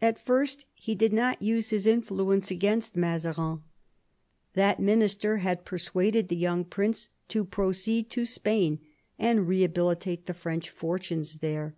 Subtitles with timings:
[0.00, 3.64] At first he did not use his influence against Mazarin.
[4.54, 8.10] That Ill THE PEACE OF WESTPHALIA 45 minister had persuaded the young prince to proceed
[8.10, 8.78] to Spain
[9.18, 11.74] and rehabilitate the French fortunes there.